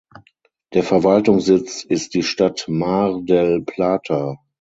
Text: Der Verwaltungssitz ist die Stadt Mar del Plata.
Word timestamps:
Der 0.73 0.81
Verwaltungssitz 0.81 1.83
ist 1.83 2.15
die 2.15 2.23
Stadt 2.23 2.65
Mar 2.67 3.21
del 3.21 3.61
Plata. 3.61 4.39